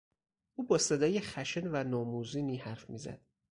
او 0.55 0.67
با 0.67 0.77
صدای 0.77 1.19
خشن 1.19 1.67
و 1.71 1.83
ناموزونی 1.83 2.57
حرف 2.57 2.89
میزد. 2.89 3.21